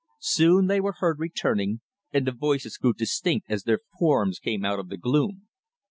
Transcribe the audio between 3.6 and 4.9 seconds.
their forms came out of